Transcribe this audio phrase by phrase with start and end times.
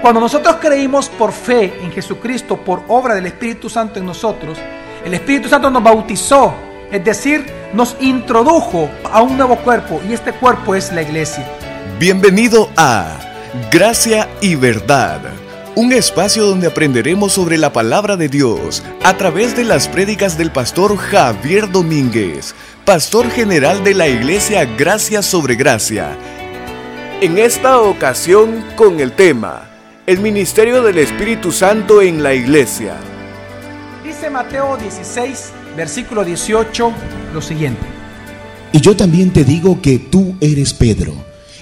[0.00, 4.56] Cuando nosotros creímos por fe en Jesucristo, por obra del Espíritu Santo en nosotros,
[5.04, 6.54] el Espíritu Santo nos bautizó,
[6.92, 11.44] es decir, nos introdujo a un nuevo cuerpo y este cuerpo es la iglesia.
[11.98, 13.18] Bienvenido a
[13.72, 15.20] Gracia y Verdad,
[15.74, 20.52] un espacio donde aprenderemos sobre la palabra de Dios a través de las prédicas del
[20.52, 22.54] pastor Javier Domínguez,
[22.84, 26.16] pastor general de la iglesia Gracia sobre Gracia.
[27.20, 29.67] En esta ocasión con el tema
[30.08, 32.96] el ministerio del Espíritu Santo en la iglesia.
[34.02, 36.92] Dice Mateo 16, versículo 18,
[37.34, 37.82] lo siguiente.
[38.72, 41.12] Y yo también te digo que tú eres Pedro,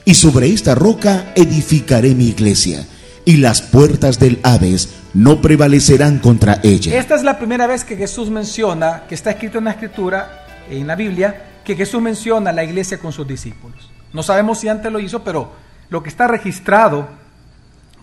[0.04, 2.86] y sobre esta roca edificaré mi iglesia,
[3.24, 6.96] y las puertas del Hades no prevalecerán contra ella.
[6.96, 10.86] Esta es la primera vez que Jesús menciona, que está escrito en la escritura, en
[10.86, 13.90] la Biblia, que Jesús menciona la iglesia con sus discípulos.
[14.12, 15.50] No sabemos si antes lo hizo, pero
[15.90, 17.25] lo que está registrado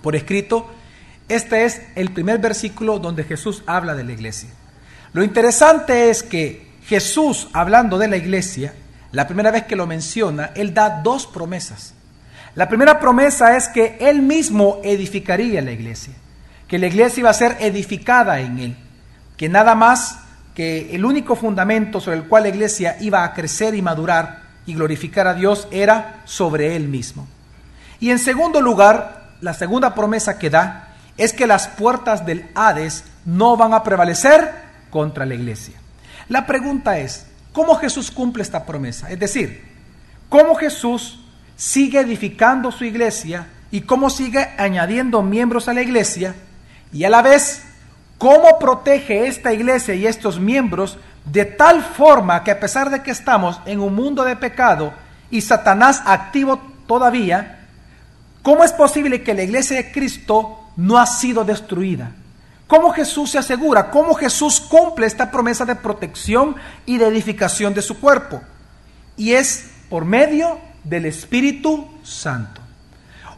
[0.04, 0.70] por escrito,
[1.30, 4.50] este es el primer versículo donde Jesús habla de la iglesia.
[5.14, 8.74] Lo interesante es que Jesús, hablando de la iglesia,
[9.12, 11.94] la primera vez que lo menciona, Él da dos promesas.
[12.56, 16.14] La primera promesa es que Él mismo edificaría la iglesia,
[16.68, 18.78] que la iglesia iba a ser edificada en Él,
[19.38, 20.20] que nada más
[20.54, 24.74] que el único fundamento sobre el cual la iglesia iba a crecer y madurar y
[24.74, 27.28] glorificar a Dios era sobre Él mismo.
[28.00, 33.04] Y en segundo lugar, la segunda promesa que da es que las puertas del Hades
[33.26, 34.50] no van a prevalecer
[34.90, 35.76] contra la iglesia.
[36.30, 39.12] La pregunta es, ¿cómo Jesús cumple esta promesa?
[39.12, 39.62] Es decir,
[40.30, 41.26] ¿cómo Jesús
[41.58, 46.36] sigue edificando su iglesia y cómo sigue añadiendo miembros a la iglesia?
[46.94, 47.64] Y a la vez,
[48.18, 53.12] ¿cómo protege esta iglesia y estos miembros de tal forma que a pesar de que
[53.12, 54.94] estamos en un mundo de pecado
[55.30, 57.63] y Satanás activo todavía,
[58.44, 62.12] ¿Cómo es posible que la iglesia de Cristo no ha sido destruida?
[62.68, 63.90] ¿Cómo Jesús se asegura?
[63.90, 68.42] ¿Cómo Jesús cumple esta promesa de protección y de edificación de su cuerpo?
[69.16, 72.62] Y es por medio del Espíritu Santo.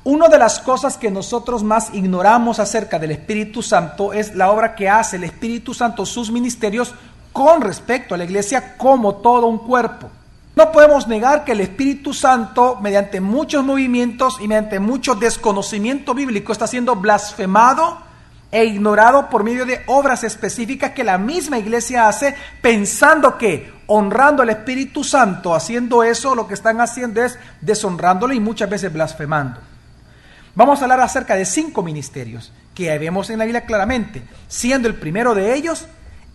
[0.03, 4.75] Una de las cosas que nosotros más ignoramos acerca del Espíritu Santo es la obra
[4.75, 6.95] que hace el Espíritu Santo, sus ministerios,
[7.31, 10.09] con respecto a la iglesia como todo un cuerpo.
[10.55, 16.53] No podemos negar que el Espíritu Santo, mediante muchos movimientos y mediante mucho desconocimiento bíblico,
[16.53, 17.97] está siendo blasfemado
[18.51, 24.43] e ignorado por medio de obras específicas que la misma iglesia hace, pensando que honrando
[24.43, 29.59] al Espíritu Santo, haciendo eso, lo que están haciendo es deshonrándolo y muchas veces blasfemando.
[30.55, 34.95] Vamos a hablar acerca de cinco ministerios que vemos en la Biblia claramente, siendo el
[34.95, 35.85] primero de ellos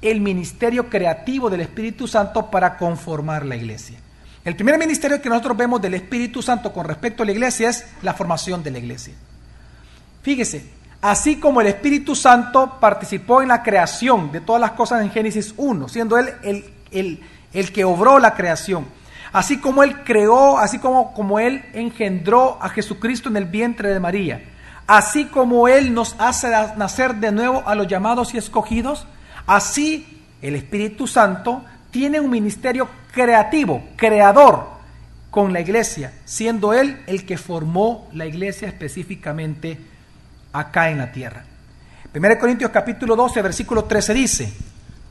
[0.03, 3.99] el ministerio creativo del Espíritu Santo para conformar la iglesia.
[4.43, 7.87] El primer ministerio que nosotros vemos del Espíritu Santo con respecto a la iglesia es
[8.03, 9.13] la formación de la iglesia.
[10.23, 10.65] Fíjese,
[11.03, 15.53] así como el Espíritu Santo participó en la creación de todas las cosas en Génesis
[15.59, 16.33] 1, siendo Él
[16.91, 17.21] el,
[17.53, 18.87] el, que obró la creación,
[19.31, 24.01] así como Él creó, así como, como Él engendró a Jesucristo en el vientre de
[24.01, 24.43] María,
[24.87, 26.49] así como Él nos hace
[26.79, 29.07] nacer de nuevo a los llamados y escogidos,
[29.47, 34.69] así el Espíritu Santo tiene un ministerio creativo, creador
[35.31, 39.79] con la iglesia, siendo Él el que formó la iglesia específicamente
[40.53, 41.45] acá en la tierra.
[42.13, 44.53] 1 Corintios capítulo 12, versículo 13 dice,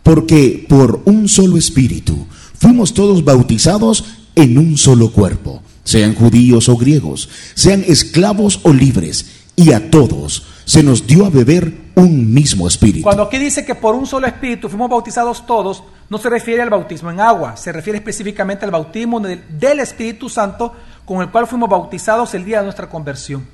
[0.04, 2.28] Porque por un solo espíritu
[2.60, 9.46] fuimos todos bautizados en un solo cuerpo, sean judíos o griegos, sean esclavos o libres,
[9.56, 13.04] y a todos se nos dio a beber un mismo espíritu.
[13.04, 16.70] Cuando aquí dice que por un solo espíritu fuimos bautizados todos, no se refiere al
[16.70, 20.76] bautismo en agua, se refiere específicamente al bautismo del, Espíritu Santo
[21.06, 23.48] con el cual fuimos bautizados el día de nuestra conversión.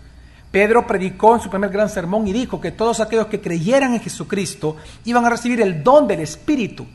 [0.51, 3.99] Pedro predicó en su primer gran sermón y dijo que todos aquellos que creyeran en
[3.99, 6.87] Jesucristo iban a recibir el don del Espíritu.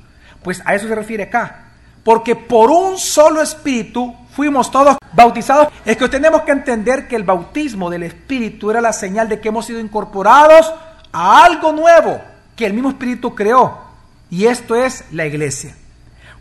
[0.42, 1.66] Pues a eso se refiere acá.
[2.02, 5.68] Porque por un solo Espíritu fuimos todos bautizados.
[5.84, 9.48] Es que tenemos que entender que el bautismo del Espíritu era la señal de que
[9.48, 10.72] hemos sido incorporados
[11.12, 12.18] a algo nuevo
[12.56, 13.89] que el mismo Espíritu creó.
[14.30, 15.74] Y esto es la iglesia.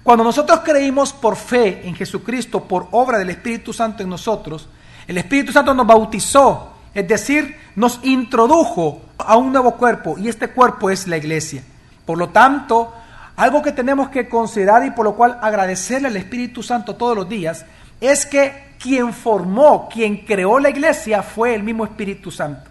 [0.04, 4.70] Cuando nosotros creímos por fe en Jesucristo, por obra del Espíritu Santo en nosotros,
[5.08, 10.50] el Espíritu Santo nos bautizó, es decir, nos introdujo a un nuevo cuerpo y este
[10.50, 11.64] cuerpo es la iglesia.
[12.06, 12.94] Por lo tanto,
[13.36, 17.30] algo que tenemos que considerar y por lo cual agradecerle al Espíritu Santo todos los
[17.30, 17.66] días
[18.02, 22.70] es que quien formó, quien creó la iglesia fue el mismo Espíritu Santo.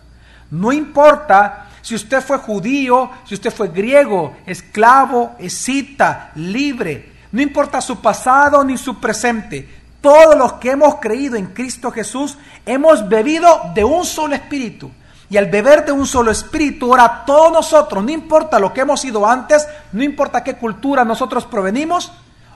[0.51, 7.81] No importa si usted fue judío, si usted fue griego, esclavo, escita, libre, no importa
[7.81, 9.67] su pasado ni su presente,
[10.03, 12.37] todos los que hemos creído en Cristo Jesús
[12.67, 14.91] hemos bebido de un solo espíritu.
[15.31, 19.01] Y al beber de un solo espíritu, ahora todos nosotros, no importa lo que hemos
[19.01, 22.13] sido antes, no importa qué cultura nosotros provenimos,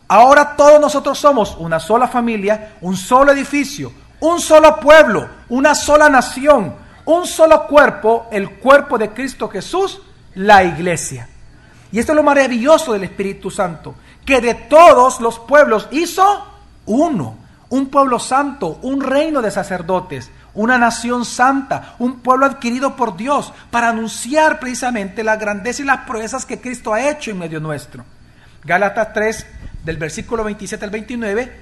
[0.08, 6.10] ahora todos nosotros somos una sola familia, un solo edificio, un solo pueblo, una sola
[6.10, 10.00] nación, un solo cuerpo, el cuerpo de Cristo Jesús,
[10.34, 11.28] la iglesia.
[11.90, 13.94] Y esto es lo maravilloso del Espíritu Santo,
[14.24, 16.46] que de todos los pueblos hizo
[16.86, 17.36] uno,
[17.68, 23.52] un pueblo santo, un reino de sacerdotes, una nación santa, un pueblo adquirido por Dios
[23.70, 28.04] para anunciar precisamente la grandeza y las proezas que Cristo ha hecho en medio nuestro.
[28.64, 29.46] Gálatas 3,
[29.84, 31.52] del versículo 27 al 29,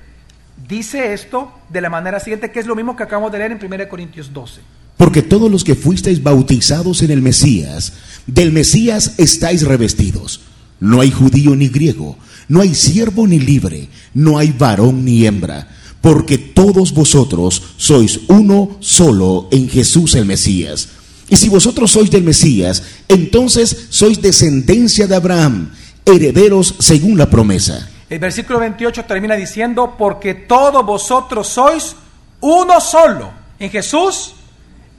[0.68, 3.64] dice esto de la manera siguiente, que es lo mismo que acabamos de leer en
[3.64, 4.60] 1 Corintios 12.
[5.00, 7.94] Porque todos los que fuisteis bautizados en el Mesías,
[8.26, 10.42] del Mesías estáis revestidos.
[10.78, 12.18] No hay judío ni griego,
[12.48, 15.68] no hay siervo ni libre, no hay varón ni hembra,
[16.02, 20.90] porque todos vosotros sois uno solo en Jesús el Mesías.
[21.30, 25.70] Y si vosotros sois del Mesías, entonces sois descendencia de Abraham,
[26.04, 27.88] herederos según la promesa.
[28.10, 31.96] El versículo 28 termina diciendo, porque todos vosotros sois
[32.42, 34.34] uno solo en Jesús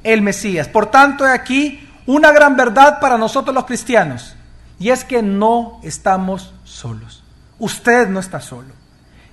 [0.04, 0.68] el Mesías.
[0.68, 4.36] Por tanto, hay aquí una gran verdad para nosotros los cristianos,
[4.80, 7.24] y es que no estamos solos.
[7.60, 8.74] Usted no está solo.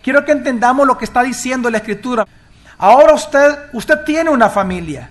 [0.02, 2.26] Quiero que entendamos lo que está diciendo la Escritura.
[2.76, 5.10] Ahora usted, usted tiene una familia.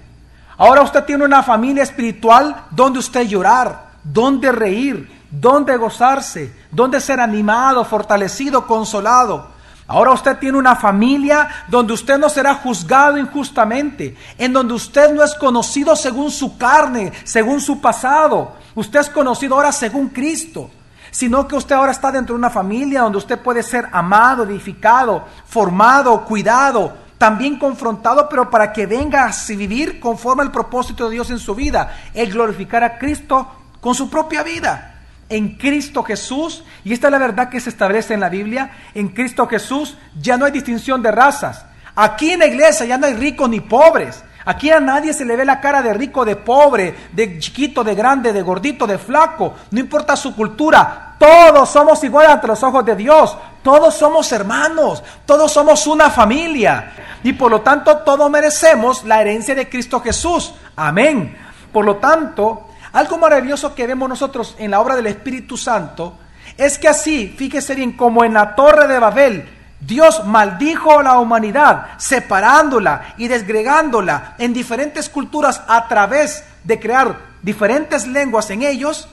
[0.58, 7.20] Ahora usted tiene una familia espiritual donde usted llorar, donde reír, donde gozarse, donde ser
[7.20, 9.57] animado, fortalecido, consolado.
[9.88, 15.24] Ahora usted tiene una familia donde usted no será juzgado injustamente, en donde usted no
[15.24, 18.54] es conocido según su carne, según su pasado.
[18.76, 20.70] Usted es conocido ahora según Cristo,
[21.10, 25.24] sino que usted ahora está dentro de una familia donde usted puede ser amado, edificado,
[25.46, 31.30] formado, cuidado, también confrontado, pero para que venga a vivir conforme al propósito de Dios
[31.32, 33.48] en su vida, el glorificar a Cristo
[33.80, 34.97] con su propia vida
[35.30, 39.10] en Cristo Jesús, y esta es la verdad que se establece en la Biblia, en
[39.10, 41.66] Cristo Jesús ya no hay distinción de razas.
[41.96, 44.24] Aquí en la iglesia ya no hay ricos ni pobres.
[44.46, 47.96] Aquí a nadie se le ve la cara de rico, de pobre, de chiquito, de
[47.96, 49.56] grande, de gordito, de flaco.
[49.72, 51.16] No importa su cultura.
[51.20, 53.36] Todos somos iguales ante los ojos de Dios.
[53.62, 55.04] Todos somos hermanos.
[55.26, 56.94] Todos somos una familia.
[57.24, 60.54] Y por lo tanto todos merecemos la herencia de Cristo Jesús.
[60.78, 61.38] Amén.
[61.74, 62.67] Por lo tanto,
[62.98, 66.18] algo maravilloso que vemos nosotros en la obra del Espíritu Santo
[66.58, 69.50] es que así, fíjese bien, como en la torre de Babel,
[69.80, 77.20] Dios maldijo a la humanidad, separándola y desgregándola en diferentes culturas a través de crear
[77.44, 79.08] diferentes lenguas en ellos.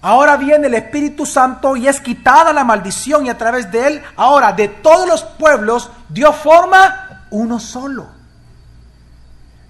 [0.00, 4.02] Ahora viene el Espíritu Santo y es quitada la maldición y a través de él,
[4.16, 8.08] ahora de todos los pueblos, Dios forma uno solo.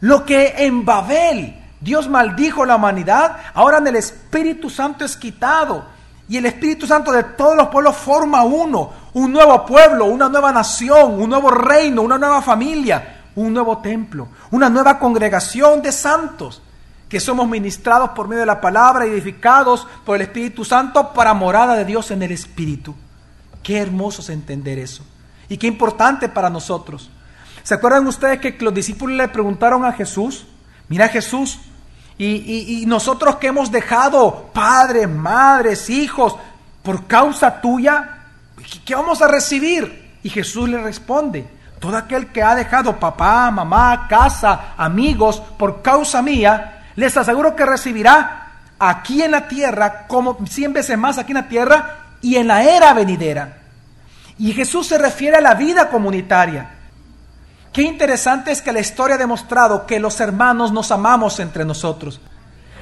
[0.00, 5.84] Lo que en Babel Dios maldijo la humanidad, ahora en el Espíritu Santo es quitado.
[6.29, 10.52] Y el Espíritu Santo de todos los pueblos forma uno, un nuevo pueblo, una nueva
[10.52, 16.62] nación, un nuevo reino, una nueva familia, un nuevo templo, una nueva congregación de santos
[17.08, 21.75] que somos ministrados por medio de la palabra edificados por el Espíritu Santo para morada
[21.75, 22.94] de Dios en el Espíritu.
[23.62, 25.05] Qué hermoso es entender eso.
[25.49, 27.11] Y qué importante para nosotros.
[27.64, 30.46] ¿Se acuerdan ustedes que los discípulos le preguntaron a Jesús?
[30.88, 31.58] Mira Jesús,
[32.18, 36.36] y, nosotros que hemos dejado padres, madres, hijos,
[36.82, 38.19] por causa tuya,
[38.84, 40.19] ¿qué vamos a recibir?
[40.22, 41.46] Y Jesús le responde,
[41.81, 47.66] todo aquel que ha dejado papá, mamá, casa, amigos, por causa mía, les aseguro que
[47.66, 52.46] recibirá aquí en la tierra, como cien veces más aquí en la tierra y en
[52.46, 53.58] la era venidera.
[54.38, 56.71] Y Jesús se refiere a la vida comunitaria.
[57.72, 62.20] Qué interesante es que la historia ha demostrado que los hermanos nos amamos entre nosotros.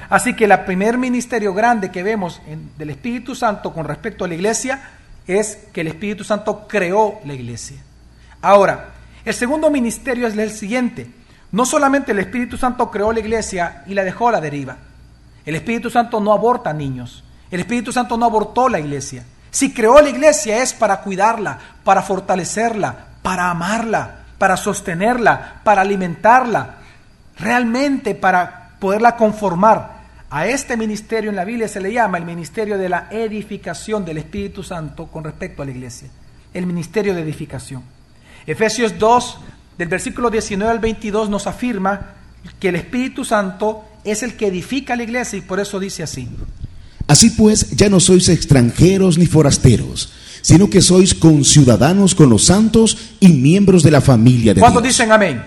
[0.09, 2.41] Así que el primer ministerio grande que vemos
[2.77, 4.81] del Espíritu Santo con respecto a la iglesia
[5.25, 7.77] es que el Espíritu Santo creó la iglesia.
[8.41, 8.89] Ahora,
[9.23, 11.09] el segundo ministerio es el siguiente.
[11.53, 14.75] No solamente el Espíritu Santo creó la iglesia y la dejó a la deriva.
[15.45, 17.23] El Espíritu Santo no aborta niños.
[17.49, 19.23] El Espíritu Santo no abortó la iglesia.
[19.49, 26.77] Si creó la iglesia es para cuidarla, para fortalecerla, para amarla, para sostenerla, para alimentarla,
[27.37, 30.01] realmente para poderla conformar.
[30.31, 34.17] A este ministerio en la Biblia se le llama el ministerio de la edificación del
[34.17, 36.09] Espíritu Santo con respecto a la iglesia,
[36.55, 37.83] el ministerio de edificación.
[38.47, 39.37] Efesios 2,
[39.77, 42.15] del versículo 19 al 22, nos afirma
[42.59, 46.27] que el Espíritu Santo es el que edifica la iglesia y por eso dice así.
[47.05, 52.97] Así pues, ya no sois extranjeros ni forasteros sino que sois conciudadanos con los santos
[53.19, 55.41] y miembros de la familia de ¿Cuántos dicen amén?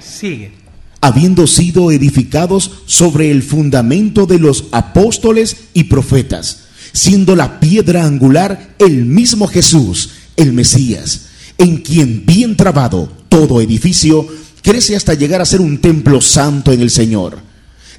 [0.00, 0.52] Sigue.
[1.00, 8.74] habiendo sido edificados sobre el fundamento de los apóstoles y profetas, siendo la piedra angular
[8.78, 11.26] el mismo Jesús, el Mesías,
[11.58, 14.26] en quien bien trabado todo edificio
[14.62, 17.38] crece hasta llegar a ser un templo santo en el Señor,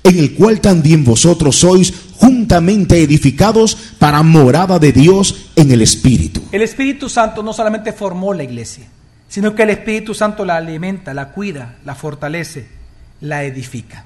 [0.03, 6.41] en el cual también vosotros sois juntamente edificados para morada de Dios en el Espíritu.
[6.51, 8.85] El Espíritu Santo no solamente formó la iglesia,
[9.27, 12.67] sino que el Espíritu Santo la alimenta, la cuida, la fortalece,
[13.21, 14.05] la edifica.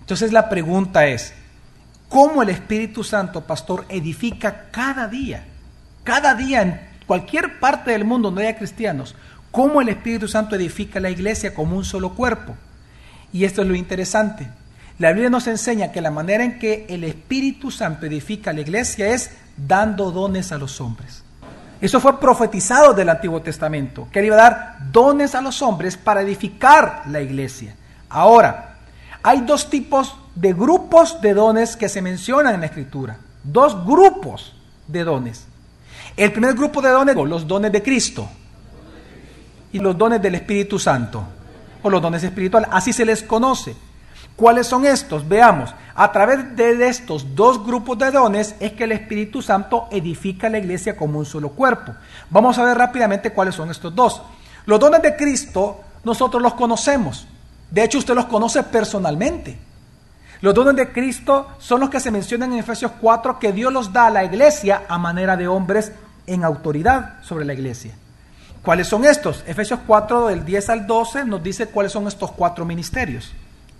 [0.00, 1.32] Entonces la pregunta es,
[2.08, 5.44] ¿cómo el Espíritu Santo, pastor, edifica cada día?
[6.04, 9.14] Cada día en cualquier parte del mundo donde haya cristianos,
[9.50, 12.56] ¿cómo el Espíritu Santo edifica la iglesia como un solo cuerpo?
[13.32, 14.48] Y esto es lo interesante.
[15.02, 19.08] La Biblia nos enseña que la manera en que el Espíritu Santo edifica la iglesia
[19.08, 21.24] es dando dones a los hombres.
[21.80, 25.96] Eso fue profetizado del Antiguo Testamento, que él iba a dar dones a los hombres
[25.96, 27.74] para edificar la iglesia.
[28.08, 28.76] Ahora,
[29.24, 33.16] hay dos tipos de grupos de dones que se mencionan en la Escritura.
[33.42, 34.54] Dos grupos
[34.86, 35.48] de dones.
[36.16, 38.28] El primer grupo de dones, los dones de Cristo
[39.72, 41.24] y los dones del Espíritu Santo,
[41.82, 43.74] o los dones espirituales, así se les conoce.
[44.36, 45.28] ¿Cuáles son estos?
[45.28, 50.48] Veamos, a través de estos dos grupos de dones es que el Espíritu Santo edifica
[50.48, 51.92] la iglesia como un solo cuerpo.
[52.30, 54.22] Vamos a ver rápidamente cuáles son estos dos.
[54.64, 57.26] Los dones de Cristo nosotros los conocemos.
[57.70, 59.58] De hecho, usted los conoce personalmente.
[60.40, 63.92] Los dones de Cristo son los que se mencionan en Efesios 4 que Dios los
[63.92, 65.92] da a la iglesia a manera de hombres
[66.26, 67.94] en autoridad sobre la iglesia.
[68.62, 69.44] ¿Cuáles son estos?
[69.46, 73.32] Efesios 4 del 10 al 12 nos dice cuáles son estos cuatro ministerios.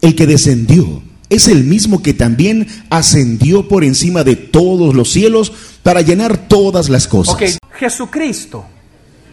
[0.02, 5.50] El que descendió es el mismo que también ascendió por encima de todos los cielos
[5.82, 7.34] para llenar todas las cosas.
[7.34, 7.42] Ok,
[7.78, 8.66] Jesucristo.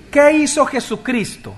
[0.09, 1.53] ¿Qué hizo Jesucristo?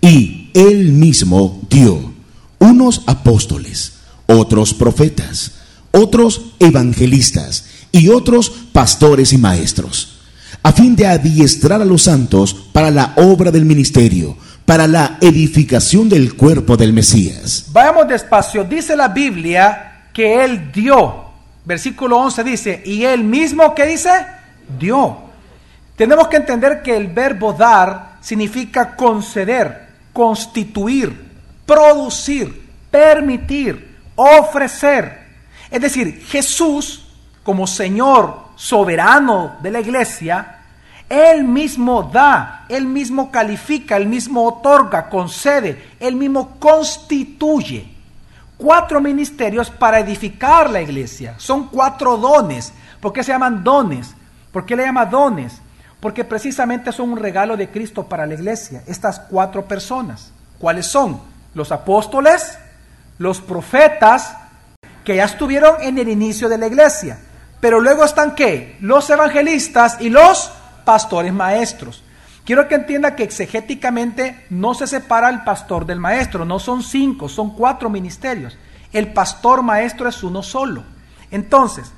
[0.00, 2.12] Y él mismo dio
[2.58, 3.94] unos apóstoles,
[4.26, 5.52] otros profetas,
[5.90, 10.18] otros evangelistas y otros pastores y maestros,
[10.62, 16.08] a fin de adiestrar a los santos para la obra del ministerio para la edificación
[16.08, 17.66] del cuerpo del Mesías.
[17.72, 18.64] Vayamos despacio.
[18.64, 21.24] Dice la Biblia que Él dio.
[21.64, 24.10] Versículo 11 dice, y Él mismo, ¿qué dice?
[24.78, 25.18] Dio.
[25.96, 31.30] Tenemos que entender que el verbo dar significa conceder, constituir,
[31.66, 35.24] producir, permitir, ofrecer.
[35.70, 37.06] Es decir, Jesús,
[37.42, 40.53] como Señor soberano de la iglesia,
[41.08, 47.92] él mismo da, Él mismo califica, Él mismo otorga, concede, Él mismo constituye.
[48.56, 51.34] Cuatro ministerios para edificar la iglesia.
[51.38, 52.72] Son cuatro dones.
[53.00, 54.14] ¿Por qué se llaman dones?
[54.52, 55.60] ¿Por qué le llama dones?
[56.00, 58.82] Porque precisamente son un regalo de Cristo para la iglesia.
[58.86, 60.32] Estas cuatro personas.
[60.58, 61.20] ¿Cuáles son?
[61.54, 62.58] Los apóstoles,
[63.18, 64.36] los profetas,
[65.04, 67.18] que ya estuvieron en el inicio de la iglesia.
[67.60, 68.76] Pero luego están qué?
[68.80, 70.50] Los evangelistas y los
[70.84, 72.02] pastores maestros.
[72.44, 77.28] Quiero que entienda que exegéticamente no se separa el pastor del maestro, no son cinco,
[77.28, 78.58] son cuatro ministerios.
[78.92, 80.84] El pastor maestro es uno solo.
[81.30, 81.90] Entonces,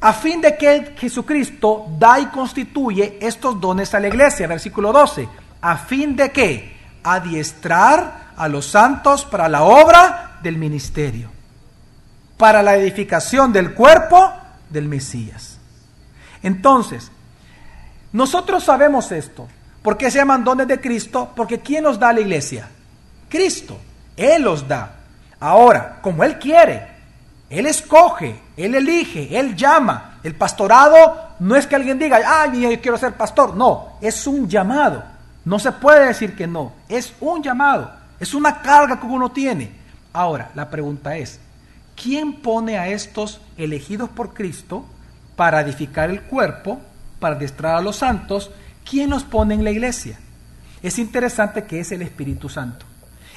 [0.00, 5.28] a fin de que Jesucristo da y constituye estos dones a la iglesia, versículo 12,
[5.60, 11.30] a fin de que adiestrar a los santos para la obra del ministerio,
[12.36, 14.32] para la edificación del cuerpo
[14.70, 15.58] del Mesías.
[16.42, 17.12] Entonces,
[18.12, 19.48] nosotros sabemos esto.
[19.82, 21.32] ¿Por qué se llaman dones de Cristo?
[21.34, 22.68] Porque ¿quién los da a la iglesia?
[23.28, 23.78] Cristo.
[24.16, 24.94] Él los da.
[25.40, 26.86] Ahora, como Él quiere,
[27.50, 30.20] Él escoge, Él elige, Él llama.
[30.22, 33.56] El pastorado no es que alguien diga, ay, yo quiero ser pastor.
[33.56, 35.02] No, es un llamado.
[35.44, 36.72] No se puede decir que no.
[36.88, 37.90] Es un llamado.
[38.20, 39.72] Es una carga que uno tiene.
[40.12, 41.40] Ahora, la pregunta es,
[42.00, 44.84] ¿quién pone a estos elegidos por Cristo
[45.34, 46.80] para edificar el cuerpo
[47.22, 48.50] para adiestrar a los santos,
[48.84, 50.18] ¿quién los pone en la iglesia?
[50.82, 52.84] Es interesante que es el Espíritu Santo.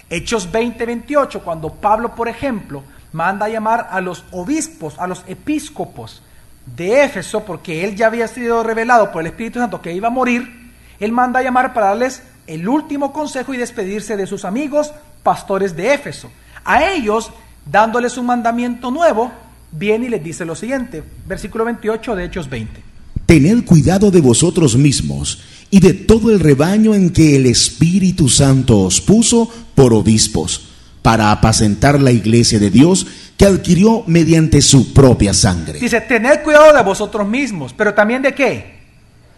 [0.10, 5.24] Hechos 20, 28, cuando Pablo, por ejemplo, manda a llamar a los obispos, a los
[5.27, 6.24] episcopos
[6.65, 10.12] de Éfeso, porque él ya había sido revelado por el Espíritu Santo que iba a
[10.12, 14.92] morir, él manda a llamar para darles el último consejo y despedirse de sus amigos
[15.22, 16.32] pastores de Éfeso.
[16.63, 17.32] A ellos,
[17.65, 19.32] dándoles un mandamiento nuevo,
[19.72, 22.85] viene y les dice lo siguiente, versículo 28 de Hechos 20.
[23.25, 25.39] Tened cuidado de vosotros mismos
[25.72, 30.70] y de todo el rebaño en que el Espíritu Santo os puso por obispos,
[31.01, 33.05] para apacentar la iglesia de Dios
[33.38, 35.79] que adquirió mediante su propia sangre.
[35.79, 38.79] Dice, tened cuidado de vosotros mismos, pero también de qué?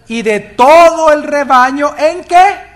[0.08, 2.68] Y de todo el rebaño en que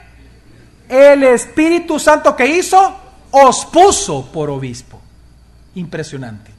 [0.90, 2.98] el Espíritu Santo que hizo
[3.32, 5.00] os puso por obispo.
[5.76, 6.52] Impresionante.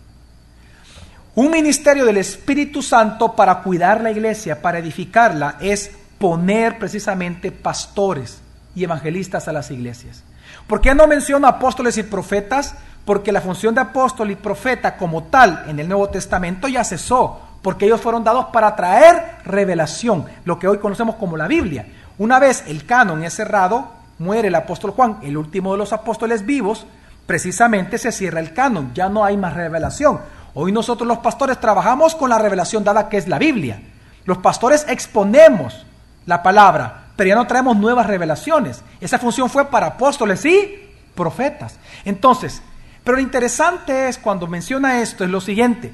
[1.34, 8.42] Un ministerio del Espíritu Santo para cuidar la iglesia, para edificarla, es poner precisamente pastores
[8.74, 10.24] y evangelistas a las iglesias.
[10.66, 12.74] ¿Por qué no menciona apóstoles y profetas?
[13.06, 17.40] Porque la función de apóstol y profeta como tal en el Nuevo Testamento ya cesó,
[17.62, 21.86] porque ellos fueron dados para traer revelación, lo que hoy conocemos como la Biblia.
[22.18, 26.44] Una vez el canon es cerrado, muere el apóstol Juan, el último de los apóstoles
[26.44, 26.86] vivos,
[27.24, 30.20] precisamente se cierra el canon, ya no hay más revelación.
[30.54, 33.80] Hoy nosotros los pastores trabajamos con la revelación dada que es la Biblia.
[34.24, 35.86] Los pastores exponemos
[36.26, 38.82] la palabra, pero ya no traemos nuevas revelaciones.
[39.00, 41.78] Esa función fue para apóstoles y profetas.
[42.04, 42.62] Entonces,
[43.02, 45.92] pero lo interesante es cuando menciona esto es lo siguiente.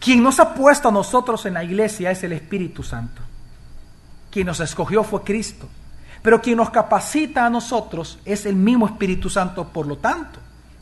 [0.00, 3.22] Quien nos ha puesto a nosotros en la iglesia es el Espíritu Santo.
[4.30, 5.68] Quien nos escogió fue Cristo.
[6.22, 9.68] Pero quien nos capacita a nosotros es el mismo Espíritu Santo.
[9.68, 10.40] Por lo tanto,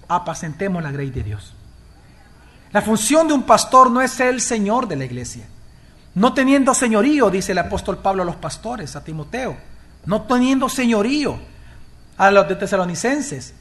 [0.09, 1.55] apacentemos la grey de Dios.
[2.73, 5.47] La función de un pastor no es ser el Señor de la iglesia.
[6.15, 9.57] No teniendo señorío, dice el apóstol Pablo a los pastores, a Timoteo.
[10.07, 11.39] No teniendo señorío
[12.17, 13.55] a los de tesalonicenses.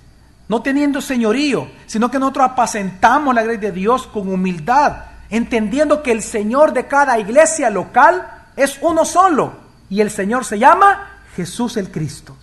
[0.48, 6.12] No teniendo señorío, sino que nosotros apacentamos la gracia de Dios con humildad, entendiendo que
[6.12, 9.54] el Señor de cada iglesia local es uno solo.
[9.90, 12.36] Y el Señor se llama Jesús el Cristo.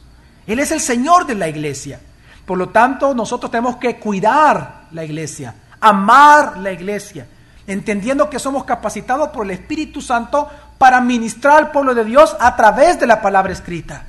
[0.46, 2.00] Él es el Señor de la iglesia.
[2.44, 7.26] Por lo tanto, nosotros tenemos que cuidar la iglesia, amar la iglesia
[7.66, 12.56] entendiendo que somos capacitados por el Espíritu Santo para ministrar al pueblo de Dios a
[12.56, 14.04] través de la palabra escrita.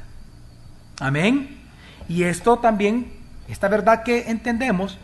[1.00, 1.62] Amén.
[2.08, 3.14] Y esto también,
[3.48, 4.98] esta verdad que entendemos,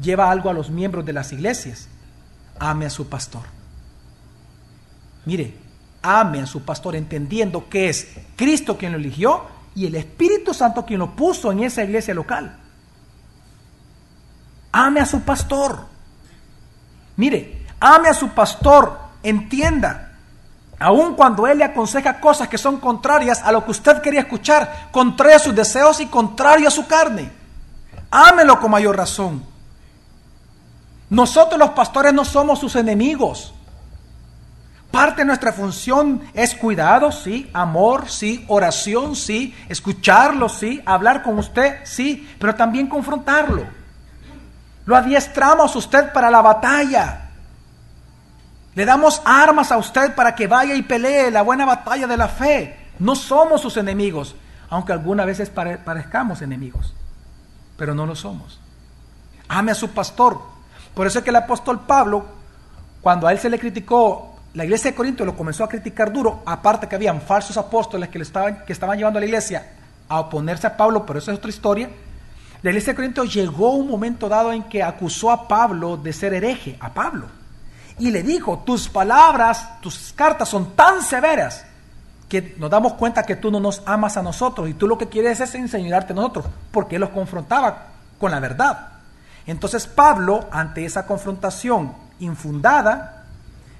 [0.00, 1.88] lleva algo a los miembros de las iglesias.
[2.58, 3.42] Ame a su pastor.
[5.24, 5.54] Mire,
[6.02, 10.84] ame a su pastor entendiendo que es Cristo quien lo eligió y el Espíritu Santo
[10.84, 12.56] quien lo puso en esa iglesia local.
[14.72, 15.89] Ame a su pastor.
[17.20, 20.12] Mire, Ame a su pastor, entienda.
[20.78, 24.88] Aun cuando él le aconseja cosas que son contrarias a lo que usted quería escuchar,
[24.92, 27.30] contrario a sus deseos y contrario a su carne.
[28.10, 29.42] Ámelo con mayor razón.
[31.08, 33.54] Nosotros los pastores no somos sus enemigos.
[34.90, 41.38] Parte de nuestra función es cuidado, sí, amor, sí, oración, sí, escucharlo, sí, hablar con
[41.38, 43.79] usted, sí, pero también confrontarlo.
[44.86, 47.30] Lo adiestramos usted para la batalla.
[48.74, 52.28] Le damos armas a usted para que vaya y pelee la buena batalla de la
[52.28, 52.88] fe.
[52.98, 54.36] No somos sus enemigos,
[54.68, 56.94] aunque algunas veces parezcamos enemigos,
[57.76, 58.60] pero no lo somos.
[59.48, 60.40] Ame a su pastor.
[60.94, 62.26] Por eso es que el apóstol Pablo,
[63.00, 66.42] cuando a él se le criticó, la iglesia de Corinto lo comenzó a criticar duro,
[66.44, 69.72] aparte que habían falsos apóstoles que, le estaban, que estaban llevando a la iglesia
[70.08, 71.88] a oponerse a Pablo, pero eso es otra historia.
[72.62, 76.34] La iglesia de Corinto llegó un momento dado en que acusó a Pablo de ser
[76.34, 77.40] hereje, a Pablo
[78.00, 81.66] y le dijo, tus palabras, tus cartas son tan severas
[82.28, 85.08] que nos damos cuenta que tú no nos amas a nosotros y tú lo que
[85.08, 88.88] quieres es enseñarte a nosotros, porque él los confrontaba con la verdad.
[89.46, 93.26] Entonces Pablo, ante esa confrontación infundada,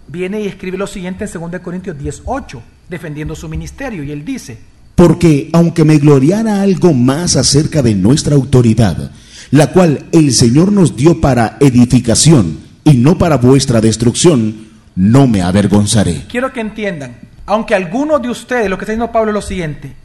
[0.06, 4.60] viene y escribe lo siguiente en 2 Corintios 18, defendiendo su ministerio, y él dice,
[5.00, 9.10] porque aunque me gloriara algo más acerca de nuestra autoridad,
[9.50, 15.40] la cual el Señor nos dio para edificación, y no para vuestra destrucción, no me
[15.40, 16.26] avergonzaré.
[16.28, 19.96] Quiero que entiendan, aunque algunos de ustedes, lo que está diciendo Pablo es lo siguiente,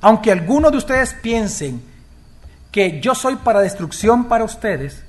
[0.00, 1.82] aunque algunos de ustedes piensen
[2.70, 5.02] que yo soy para destrucción para ustedes,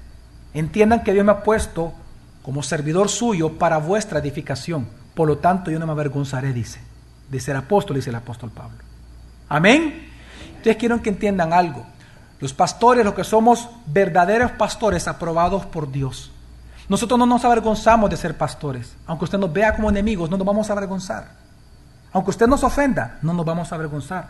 [0.56, 1.94] entiendan que Dios me ha puesto
[2.42, 4.88] como servidor suyo para vuestra edificación.
[5.14, 6.80] Por lo tanto, yo no me avergonzaré, dice,
[7.30, 8.85] de ser apóstol, dice el apóstol Pablo.
[9.50, 10.12] Amén.
[10.48, 11.86] Entonces quiero que entiendan algo.
[12.40, 16.32] Los pastores, los que somos verdaderos pastores aprobados por Dios,
[16.88, 18.94] nosotros no nos avergonzamos de ser pastores.
[19.08, 21.30] Aunque usted nos vea como enemigos, no nos vamos a avergonzar.
[22.14, 24.30] Aunque usted nos ofenda, no nos vamos a avergonzar.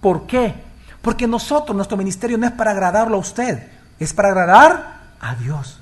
[0.00, 0.54] ¿Por qué?
[1.00, 5.80] Porque nosotros, nuestro ministerio no es para agradarlo a usted, es para agradar a Dios.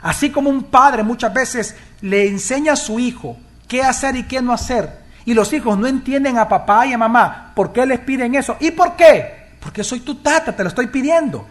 [0.00, 4.40] Así como un padre muchas veces le enseña a su hijo qué hacer y qué
[4.40, 8.00] no hacer, y los hijos no entienden a papá y a mamá por qué les
[8.00, 8.56] piden eso.
[8.60, 9.50] ¿Y por qué?
[9.60, 11.44] Porque soy tu tata, te lo estoy pidiendo.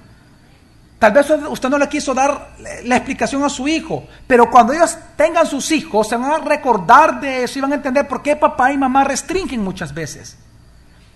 [0.98, 4.98] Tal vez usted no le quiso dar la explicación a su hijo, pero cuando ellos
[5.16, 8.36] tengan sus hijos se van a recordar de eso y van a entender por qué
[8.36, 10.40] papá y mamá restringen muchas veces.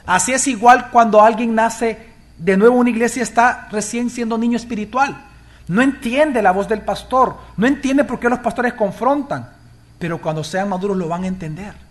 [0.05, 4.57] Así es igual cuando alguien nace de nuevo en una iglesia está recién siendo niño
[4.57, 5.19] espiritual.
[5.67, 9.49] No entiende la voz del pastor, no entiende por qué los pastores confrontan,
[9.97, 11.90] pero cuando sean maduros lo van a entender.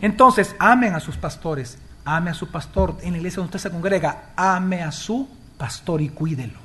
[0.00, 3.72] Entonces, amen a sus pastores, ame a su pastor en la iglesia donde usted se
[3.72, 6.58] congrega, ame a su pastor, y cuídelo.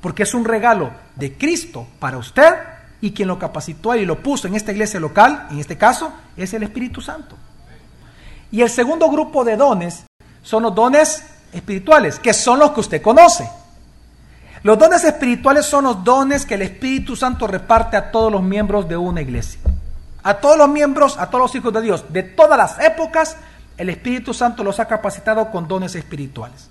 [0.00, 2.54] Porque es un regalo de Cristo para usted
[3.00, 6.52] y quien lo capacitó y lo puso en esta iglesia local, en este caso, es
[6.54, 7.36] el Espíritu Santo.
[8.50, 10.04] Y el segundo grupo de dones
[10.42, 13.48] son los dones espirituales, que son los que usted conoce.
[14.62, 18.88] Los dones espirituales son los dones que el Espíritu Santo reparte a todos los miembros
[18.88, 19.60] de una iglesia.
[20.22, 23.36] A todos los miembros, a todos los hijos de Dios, de todas las épocas,
[23.76, 26.68] el Espíritu Santo los ha capacitado con dones espirituales.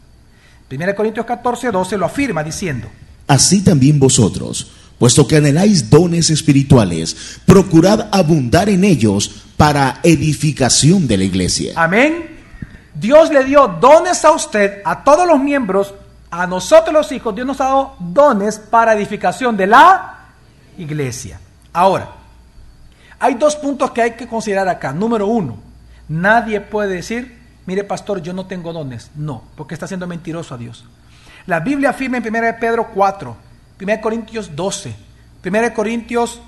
[0.70, 2.88] 1 Corintios 14, 12 lo afirma diciendo,
[3.28, 11.18] Así también vosotros, puesto que anheláis dones espirituales, procurad abundar en ellos para edificación de
[11.18, 11.74] la iglesia.
[11.76, 12.40] Amén.
[12.94, 15.94] Dios le dio dones a usted, a todos los miembros,
[16.30, 20.30] a nosotros los hijos, Dios nos ha dado dones para edificación de la
[20.78, 21.40] iglesia.
[21.74, 22.21] Ahora,
[23.22, 24.92] hay dos puntos que hay que considerar acá.
[24.94, 25.58] Número uno,
[26.10, 29.12] nadie puede decir, mire pastor, yo no tengo dones.
[29.14, 30.86] No, porque está siendo mentiroso a Dios.
[31.46, 33.38] La Biblia afirma en 1 Pedro 4,
[33.80, 34.96] 1 Corintios 12,
[35.46, 36.42] 1 Corintios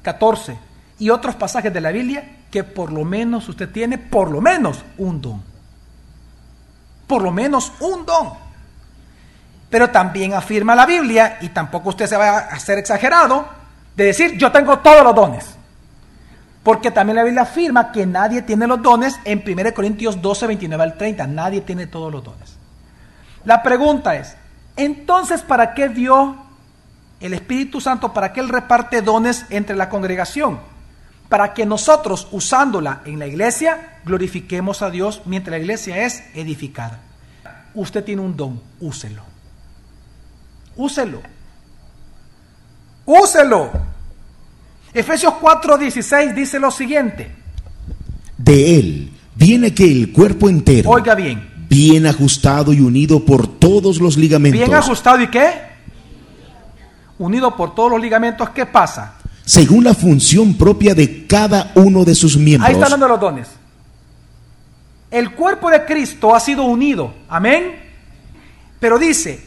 [0.00, 0.58] 14 eh,
[0.98, 4.82] y otros pasajes de la Biblia que por lo menos usted tiene por lo menos
[4.96, 5.42] un don.
[7.06, 8.32] Por lo menos un don.
[9.68, 13.46] Pero también afirma la Biblia, y tampoco usted se va a hacer exagerado,
[13.94, 15.61] de decir yo tengo todos los dones.
[16.62, 20.82] Porque también la Biblia afirma que nadie tiene los dones en 1 Corintios 12, 29
[20.82, 21.26] al 30.
[21.26, 22.56] Nadie tiene todos los dones.
[23.44, 24.36] La pregunta es,
[24.76, 26.36] entonces, ¿para qué dio
[27.20, 28.12] el Espíritu Santo?
[28.12, 30.60] ¿Para qué Él reparte dones entre la congregación?
[31.28, 37.00] Para que nosotros, usándola en la iglesia, glorifiquemos a Dios mientras la iglesia es edificada.
[37.74, 39.22] Usted tiene un don, úselo.
[40.76, 41.22] Úselo.
[43.04, 43.91] Úselo.
[44.94, 47.30] Efesios 4:16 dice lo siguiente.
[48.36, 54.00] De él viene que el cuerpo entero, Oiga bien, bien ajustado y unido por todos
[54.00, 55.50] los ligamentos, bien ajustado y qué?
[57.18, 59.14] Unido por todos los ligamentos, ¿qué pasa?
[59.44, 63.20] según la función propia de cada uno de sus miembros, Ahí está hablando de los
[63.20, 63.48] dones.
[65.10, 67.76] El cuerpo de Cristo ha sido unido, amén.
[68.80, 69.44] Pero dice,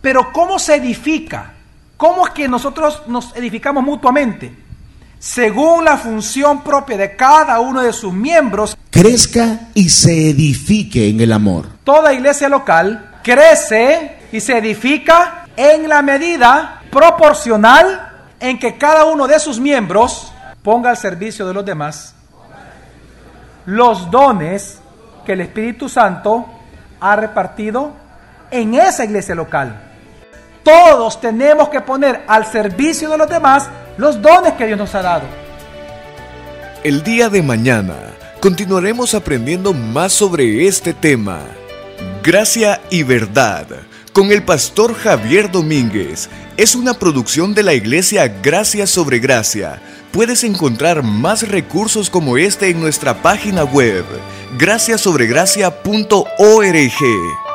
[0.00, 1.52] pero ¿cómo se edifica?
[1.96, 4.65] ¿Cómo es que nosotros nos edificamos mutuamente?
[5.26, 11.20] Según la función propia de cada uno de sus miembros, crezca y se edifique en
[11.20, 11.66] el amor.
[11.82, 19.26] toda iglesia local crece y se edifica en la medida proporcional en que cada uno
[19.26, 22.14] de sus miembros ponga al servicio de los demás
[23.66, 24.78] los dones
[25.24, 26.46] que el Espíritu Santo
[27.00, 27.94] ha repartido
[28.52, 29.85] en esa iglesia local.
[30.66, 35.02] Todos tenemos que poner al servicio de los demás los dones que Dios nos ha
[35.02, 35.22] dado.
[36.82, 37.94] El día de mañana
[38.40, 41.38] continuaremos aprendiendo más sobre este tema.
[42.20, 43.68] Gracia y verdad
[44.12, 49.80] con el pastor Javier Domínguez es una producción de la iglesia Gracia sobre Gracia.
[50.10, 54.04] Puedes encontrar más recursos como este en nuestra página web,
[54.58, 57.45] graciasobregracia.org.